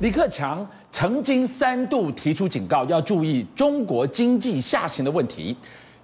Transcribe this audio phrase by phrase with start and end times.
[0.00, 5.54] 李克强曾经三度提出警告，要注意中国经济下行的问题。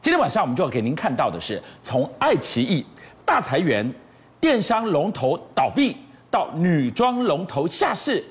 [0.03, 2.85] 今天晚上我们就要给您看到的是，从爱奇艺
[3.25, 3.91] 大裁员、
[4.39, 5.97] 电商龙头倒闭
[6.31, 8.23] 到女装龙头下市，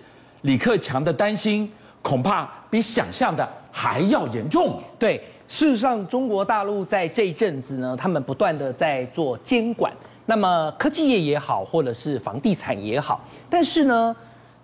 [0.43, 1.69] 李克强的担心
[2.03, 4.79] 恐怕比想象的还要严重。
[4.99, 9.91] 对，事实上，中国大陆在这一阵子呢，他们不断的在做监管，
[10.27, 13.19] 那么科技业也好，或者是房地产也好，
[13.49, 14.15] 但是呢，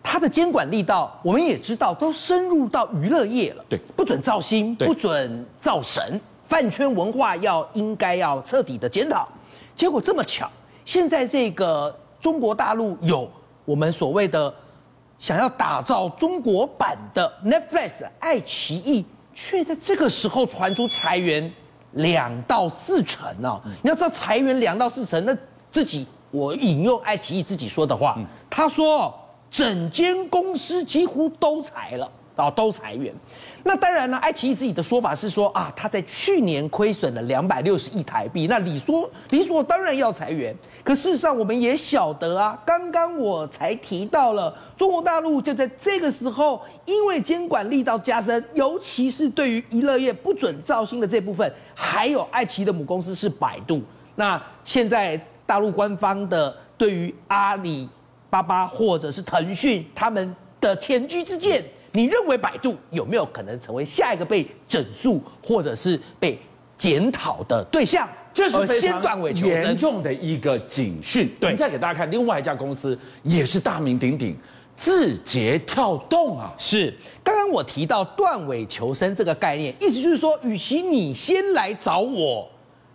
[0.04, 3.64] 它的监管力道，我们也知道，都深入到娱乐业了。
[3.70, 6.20] 对，不准造星，不准造神。
[6.48, 9.26] 饭圈文化要应该要彻底的检讨，
[9.74, 10.50] 结果这么巧，
[10.84, 13.30] 现在这个中国大陆有
[13.64, 14.54] 我们所谓的
[15.18, 21.50] 想要打造中国版的 Netflix 爱奇艺，却在这个时候传出裁员
[21.92, 23.62] 两到四成哦。
[23.82, 25.34] 你要知道裁员两到四成，那
[25.72, 28.18] 自己我引用爱奇艺自己说的话，
[28.50, 29.14] 他说
[29.52, 33.14] 整间公司几乎都裁了啊，都裁员。
[33.64, 40.56] 那当然呢，爱奇艺自己的说法是说啊，他在去年亏损了两百六十亿台币，那理说理所当然要裁员。
[40.84, 53.82] 可事实上我们也晓得啊，刚刚我才提到了中国大陆就在这个时候，因为监管力道加深，尤其是对于娱乐业不准造星的这部分，还有爱奇艺的母公司是百度。
[54.16, 57.88] 那现在大陆官方的对于阿里
[58.32, 61.64] 巴巴或者是腾讯他们的前车之鉴。
[61.92, 66.40] 你认为百度有没有可能成为下一个被整肃或者是被
[66.78, 68.08] 检讨的对象？
[68.34, 71.28] 这是先断尾求生严重的一个警讯。
[71.38, 74.34] 对，我们再给大家看另外一家公司，也是大名鼎鼎，
[74.74, 76.54] 字节跳动啊。
[76.58, 82.50] 是，刚刚我提到断尾求生这个概念，意思就是说，与其你先来找我，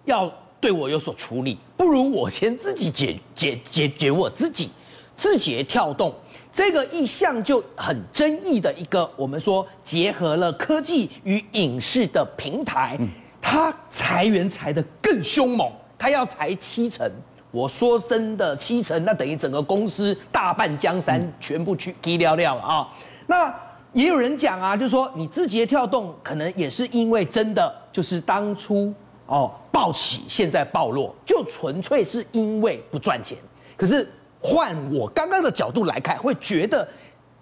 [0.06, 4.70] 要对我有所处理，不如我先自己解解解决我自己。
[5.16, 6.14] 字节跳动。
[6.52, 12.98] 这个一向就很争议的一个，我们说结合了科技与影视的平台，
[13.42, 17.10] 它裁员裁得更凶猛，它要裁七成。
[17.50, 22.88] 我说真的，七成那等于整个公司大半江山全部去踢掉掉了啊。
[23.26, 23.54] 那
[23.92, 28.90] 也有人讲啊，就是说你字节跳动可能也是因为真的就是当初
[29.26, 33.36] 哦暴起，现在暴落，就纯粹是因为不赚钱。
[33.76, 34.10] 可是。
[34.46, 36.86] 换我刚刚的角度来看，会觉得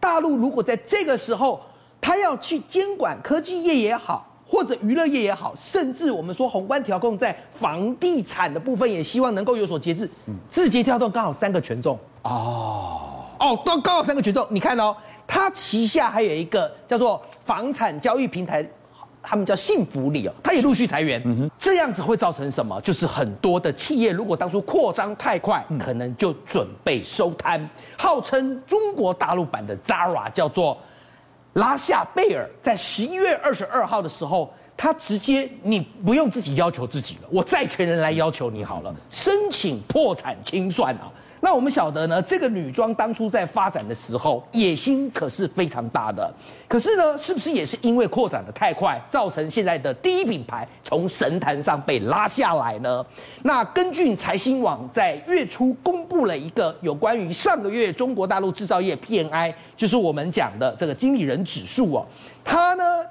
[0.00, 1.60] 大陆如果在这个时候，
[2.00, 10.08] 他要去监管科技业也好，或者娱乐业也好，甚至我们说宏观调控在房地产的部分，也希望能够有所节制。
[10.48, 13.00] 字节跳动刚好三个权重哦
[13.38, 14.46] 哦，都刚好三个权重。
[14.48, 18.66] 你看哦，它旗下还有一个叫做房产交易平台。
[19.26, 22.78] 他们叫幸福里哦，他也陆续裁员，嗯哼，这样子会造成什么？
[22.82, 27.68] 就是很多的企业如果当初扩张太快，可能就准备收摊。
[27.96, 30.76] 号称中国大陆版的 Zara 叫做
[31.54, 41.10] 拉夏贝尔，在十一月二十二号的时候，他直接你不用自己要求自己了，我债权人来要求你好了，申请破产清算啊。
[41.44, 46.32] 那我们晓得呢，这个女装当初在发展的时候，野心可是非常大的。
[46.66, 53.04] 可是呢，是不是也是因为扩展的太快，造成现在的第一品牌从神坛上被拉下来呢？
[53.42, 62.06] 那根据财新网在月初公布了一个有关于上个月中国大陆制造业 PMI，就是我们讲的这个经理人指数哦，
[62.42, 63.04] 它呢，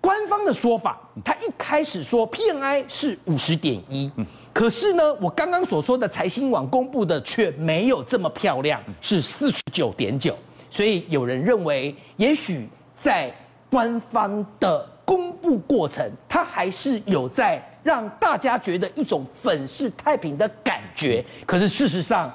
[0.00, 4.10] 官方的说法，它一开始说 PNI 是五十点一。
[4.54, 10.38] 可是呢，我刚刚所说的财新网公布的却没有这么漂亮，是四十九点九。
[10.70, 13.34] 所以有人认为，也许在
[13.68, 21.24] 官方的公布过程，它还是有在让大家觉得一种粉饰太平的感觉。
[21.44, 22.32] 可是事实上，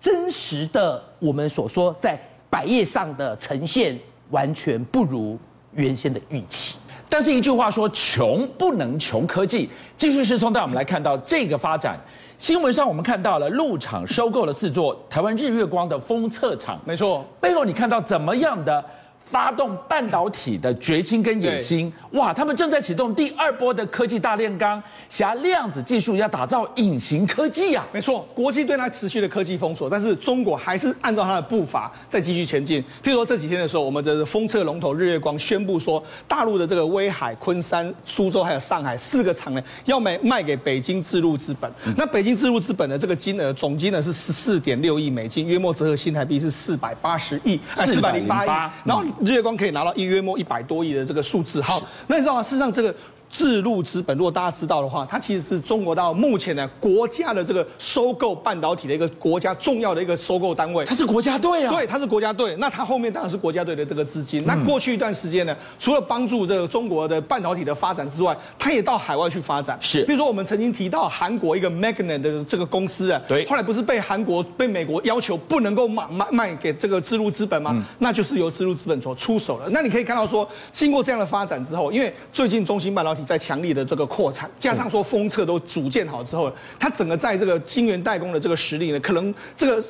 [0.00, 2.16] 真实的我们所说在
[2.48, 3.98] 百页上的呈现，
[4.30, 5.36] 完全不如
[5.72, 6.76] 原先的预期。
[7.10, 9.68] 但是一句话说，穷不能穷科技。
[9.98, 11.98] 继续是从带我们来看到这个发展。
[12.38, 17.26] 新闻上我们看到了陆厂收购了四座台湾日月光的封测厂，没错。
[17.40, 18.82] 背后你看到怎么样的？
[19.24, 22.34] 发动半导体的决心跟野心，哇！
[22.34, 27.86] 他们正在启动第二波的科技大炼钢，挟量子技术要打造隐形科技啊！
[27.92, 32.82] 没错，国际对它持续的科技封锁，但是中国还是按照它的步伐在继续前进。
[33.04, 41.70] 譬如说这几天的时候，我们的封测龙头日月光宣布说，大陆的这个威海、昆山、苏州还有上海四个厂呢，要卖卖给北京智路资本。
[41.86, 48.48] 嗯、那北京智路资本的这个金额总金额是十四点六亿美金，约莫折合新台币是四百八十亿，四百零八亿，
[48.84, 49.04] 然后。
[49.24, 52.42] 日月光可以拿到一约莫一百多亿的这个数字，好，那你知道吗？
[52.42, 52.94] 事实上，这个
[53.30, 60.84] 智路资本，如果大家知道的话，它其实是中国到目前呢国家的这个收购半导体的一个国家重要的一个收购单位。
[60.84, 62.56] 它是国家队啊，对，它是国家队。
[62.56, 64.44] 那它后面当然是国家队的这个资金。
[64.44, 69.78] 那过去一段时间呢，除了帮助这个中国的半导体的发展之外，它也到海外去发展。
[69.80, 77.70] 是，比如说我们曾经提到韩国一个 Magnet 的这个公司啊，对，后来不是被韩国被美国要求不能够卖卖卖给这个智路资本吗？
[77.72, 79.68] 嗯、那就是由智路资本所出手了。
[79.70, 89.84] 那你可以看到说，经过这样的发展之后，因为最近中芯半导体在强力的这个扩产，加上说封测都组建好之后，它整个在这个晶圆代工的这个实力呢，可能这个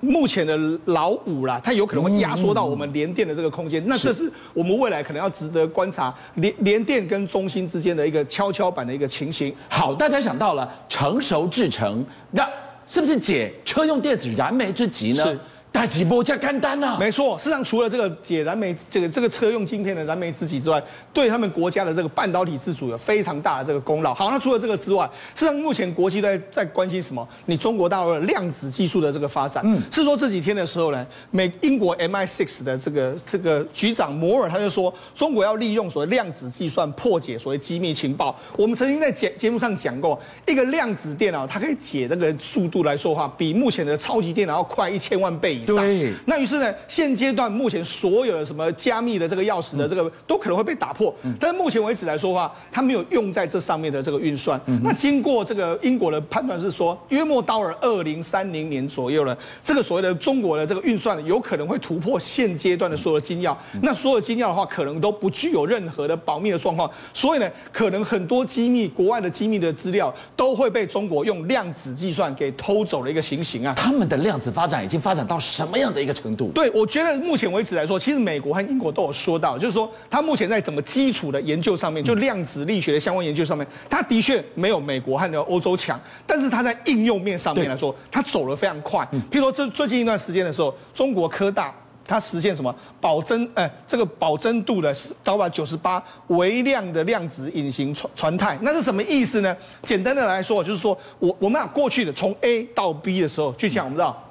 [0.00, 0.56] 目前的
[0.86, 3.82] 老五啦，它有可能会压缩到我们联电的这个空间。
[3.86, 9.54] 那这是我们未来可能要值得观察联联电跟中芯之间的一个跷跷板的一个情形。
[9.68, 12.48] 好，大家想到了成熟制程，那
[12.86, 15.24] 是不是解车用电子燃眉之急呢？
[15.24, 15.38] 是。
[15.72, 16.98] 大几波加干单呐？
[17.00, 20.80] 没错，事实上除了这个解燃眉这个这个车用晶片的燃眉之急之外，
[21.14, 24.12] 对他们国家的这个半导体自主有非常大的这个功劳。
[24.12, 27.26] 好，那除了这个之外，事实上目前国际在在关心什么？
[27.46, 29.62] 你中国大陆的量子技术的这个发展。
[29.66, 38.38] 嗯，是说这几天的时候呢，美英国 MI6 的这个这个局长摩尔他就说，中国要利用所谓量子计算破解所谓机密情报。
[38.58, 45.61] 我们曾经在节节目上讲过，一个量子电脑它可以解那个速度来说话，比目前的超级电脑要快一千万倍。
[45.66, 54.60] 对，那于是呢，现阶段目前所有的什么加密的这个钥匙的这个都可能会被打破，但是目前为止来说的话，它没有用在这上面的这个运算。
[54.82, 63.56] 那经过这个英国的判断是说，约莫到了二零三零年左右呢，这个所谓的中国的这个运算有可能会突破现阶段的所有的金钥。
[63.82, 73.74] 那所有金钥的话，可能都不具有任何的保密的状况，所以呢，可能很多机密国外的机密的资料都会被中国用量子计算给偷走的一个情形啊。
[73.76, 76.50] 他们的量子发展已经发展到什么样的一个程度？
[76.54, 89.06] 对，我觉得目前为止来说，其实美国和英国都有说到，就是说，它目前在怎么基础的研究上面，就量子力学的相关研究上面，它的确没有美国和欧洲强，但是它在应用面上面来说，它走得非常快。
[89.30, 91.74] 譬如说，这最近一段时间的时候，中国科大
[92.06, 93.46] 它实现什么保真？
[93.52, 99.54] 哎，这个保真度的高达九十八微量的量子隐形传传态，那是什么意思呢？
[99.82, 104.30] 简单的来说，就是说我我们俩过去的从 A 到 B 的时候，就像我们知道。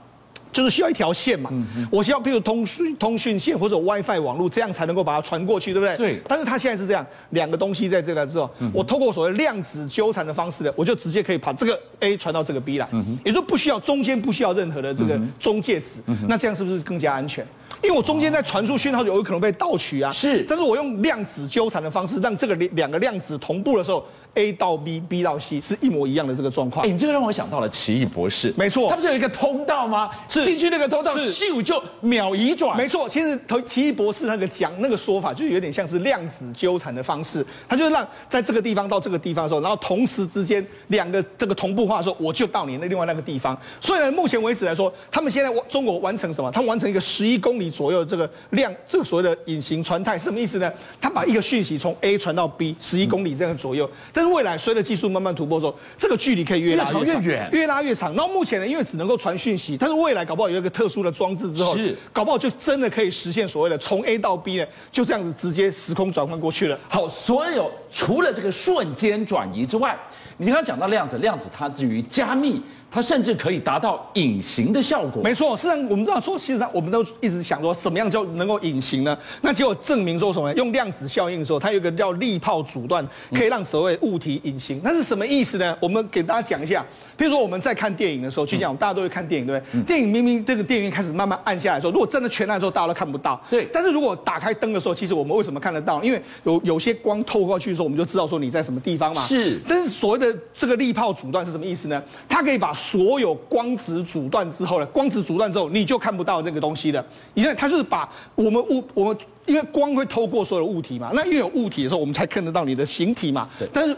[0.52, 1.50] 就是需要一条线嘛，
[1.92, 5.96] 我需要比如通讯通讯线或者 WiFi 网络，这样才能够把它传过去，对不对？
[5.98, 6.22] 对。
[6.28, 12.88] 但是它现在是这样，两个东西在这个之后，我透过所谓量子纠缠的方式呢，我就直接可以把这个 A 传到这个 B 来，
[13.24, 17.46] 也就不需要中间不需要任何的这个中介值，那这样是不是更加安全？
[17.82, 20.12] 因为我中间在传输讯号就有可能被盗取啊。
[20.12, 20.46] 是。
[20.48, 24.06] 但是我用量子纠缠的方式，让这个两个量子同步的时候。
[24.36, 26.86] A 到 B，B 到 C 是一模一样的这个状况。
[26.86, 28.54] 哎，你这个让我想到了奇异博士。
[28.58, 30.10] 没错，他不是有一个通道吗？
[30.30, 32.78] 是进去那个通道，咻就秒移转。
[32.78, 37.46] 没错，其实奇异博士那个讲那个说法，就有点像是量子纠缠的方式。
[37.68, 43.58] 他就是让在这个地方到这个地方的时候，然后同时之间两个这个同步化的时候，我就到你那另外那个地方。
[43.80, 46.50] 所以呢，目前为止来说，他们现在中国完成什么？
[46.52, 50.72] 他们完成一个十一公里左右的这个量，这个所谓的隐形传态是什么意思呢？
[51.02, 53.90] 他把一个讯息从 A 传到 B，十一公里这样左右。
[54.22, 58.14] 但是未来随着技术慢慢突破的时候，这个距离可以越拉越长，越远，越拉越长。
[58.14, 66.78] 然后目前呢，因为只能够传讯息，但是未来搞不好有一个特殊的装置之后，是搞不好就真的可以实现所谓的从 A 到 B 呢，就这样子直接时空转换过去了。
[66.88, 69.96] 好，所有除了这个瞬间转移之外，
[70.38, 72.60] 你刚刚讲到量子，量子它至于加密。
[72.94, 75.24] 它甚至可以达到隐形的效果。
[75.24, 79.18] 没错，事实上我们知道说，其实上我们都一直想说，什么样叫能够隐形呢？
[79.40, 80.54] 那结果证明说什么？
[80.56, 84.82] 用量子效应的时候，它有一个叫力泡阻断，可以让所谓物体隐形。
[84.84, 85.74] 那是什么意思呢？
[85.80, 86.86] 我们给大家讲一下。
[87.22, 89.82] 比如说我们在看电影的时候，就讲大家都会看电影，对不对？
[89.84, 93.40] 电影明明这个电影开始慢慢暗下来的时候，如果真的全暗的时候，大家都看不到。
[93.48, 93.70] 对。
[93.72, 96.02] 但是如果打开灯的时候，其实我们为什么看得到？
[96.02, 99.22] 因为有有些光透过去的时候，我们就知道说你在什么地方嘛。
[99.22, 99.62] 是。
[99.68, 102.02] 但是所谓的这个力炮阻断是什么意思呢？
[102.28, 104.86] 它可以把所有光光子阻断之后呢？
[104.88, 107.06] 光子阻断之后，你就看不到那个东西了。
[107.36, 113.50] 你看它就是把我们物，我们因为光会透过所有的物体嘛，那因为有物体的时候，我们才看得到你的形体嘛。
[113.58, 113.68] 对。
[113.74, 113.98] 但是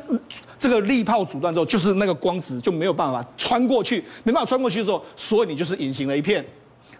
[0.60, 6.46] 这个力炮阻断之后，就是那个光子就没有办法穿过去，没办法穿过去的时候，所以你就是隐形了一片。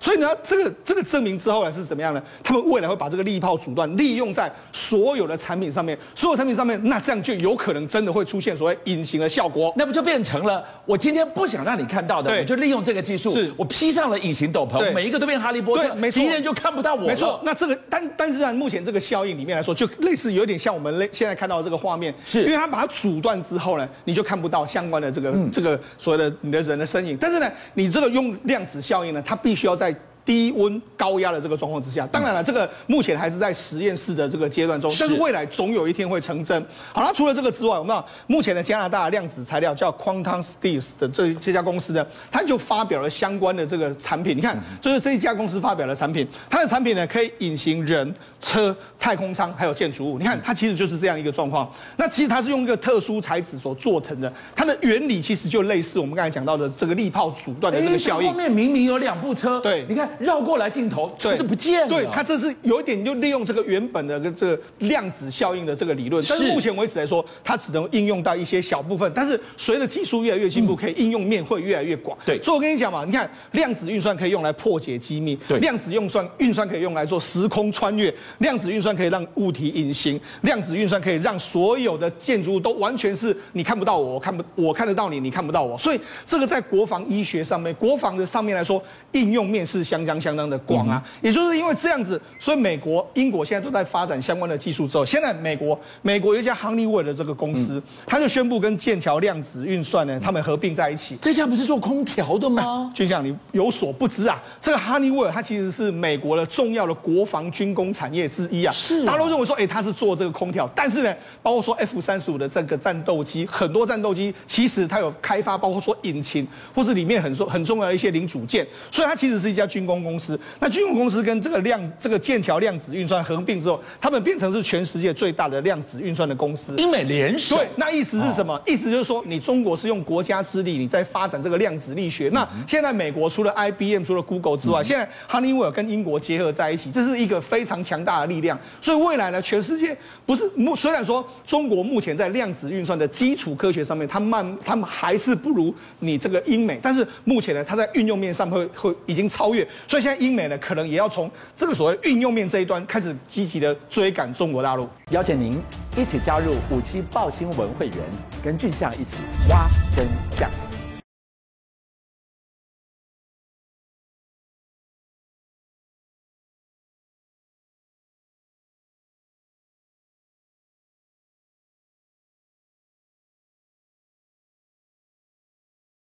[0.04, 2.22] 所以呢，这个这个证明之后呢是怎么样呢？
[2.44, 9.74] 他们未来会把这个力泡阻断利用在所有的产品上面，所有产品上面，那这样就有可能真的会出现所谓隐形的效果。
[9.78, 17.08] 那不就变成了我今天不想让你看到的，我就利用这个技术，是我披上了隐形斗篷，每一个都变哈利波特，没错敌人就看不到我。
[17.08, 27.16] 没错，那这个但但是在目前这个效应里面来说，就类似有点像我们类现在看到的这个画面，是因为它把它阻断之后呢，你就看不到相关的这个、嗯、这个所谓的你的人的身影。
[27.16, 29.93] 但是呢，你这个用量子效应呢，它必须要在
[30.26, 32.08] 低温高压的这个状况之下。
[32.08, 36.66] 当然了，这个目前还是在实验室的这个阶段中，但是未来总有一天会成真。
[36.94, 44.38] 好，了除了这个之外，我们目前的加拿大量子材料叫 Quantum Steels 的这这家公司呢，它就发表了相关的这个产品。
[44.38, 48.14] 你看，就是这一家公司发表的产品，它的产品呢可以隐形人、
[48.44, 50.20] 车、太空舱还有建筑物。
[50.20, 51.72] 你看，它其实就是这样一个状况。
[51.96, 58.28] 那其实它是用一个特殊材质所做成的，它的原理其实就类似我们刚才讲到的这个力炮阻断的这个效应。
[58.28, 61.88] 后面明明有两部车，对，你看绕过来镜头，车子不见了。
[61.88, 69.10] 对，它这是有一点就利用这个原本的这个量子效应的这个理论，但是目前为止来说，它只能应用到一些小部分。
[69.16, 72.18] 但是随着技术越来越进步，可以应用面会越来越广。
[72.26, 85.78] 对，所以我跟你讲嘛，你看量子运算可以用来破解机密，对，量子运算运算可以用来做时空穿越，量子运算可以让物体隐形，量子运算可以让所有的建筑物都完全是你看不到我，我看不我看得到你，你看不到我。
[85.78, 91.04] 所以这个在国防医学上面，国防的上面来说，应用面是相当相当的广啊。
[91.22, 101.18] 也就是因为这样子，所以美国、英国现在都在发展相关的技术之后，现在美国美国有一家 Honeywell 的这个公司，他就宣布跟剑桥量子运算呢，他们合并在一起。
[101.22, 102.92] 这家不是做空调的吗？
[102.94, 108.72] 军将，你有所不知啊，这个 Honeywell 它其实是美国的重要的国防军工产业之一啊。
[108.72, 120.40] 是，大家都认为说，哎，他是做这个空调，但是呢，包括说 F 三十五的这个战斗机，很多战斗机其实它有开发，包括说引擎或是里面很重很重要的一些零组件，所以它其实是一家军工公司。
[120.60, 126.76] 那军工公司跟这个量这个剑桥量子运算合并之后，他们变成是全世界最大的量子运算的公司。
[126.78, 128.60] 英美联手，对，那意思是什么？
[128.66, 132.30] 意思就是说，你中国是用国家之力，你在发展这个量子力学。
[132.34, 138.58] 那现在美国除了 IBM、除了 Google 之外，现在 Honeywell 跟英国结合在一起，这是一个非常强大的力量。
[138.82, 149.68] 所以未来呢，全世界不是目虽然说中国目前在量子运算的基础科学上面，它慢，他们还是不如你这个英美，但是目前呢，它在运用面上会会已经超越。
[149.88, 154.88] 所以现在英美呢，可能也要从这个所谓运用面这一端开始积极的追赶中国大陆。
[155.12, 155.62] 邀请您
[155.96, 157.98] 一起加入五七爆新闻会员，
[158.44, 159.16] 跟俊相一起
[159.50, 160.73] 挖真相。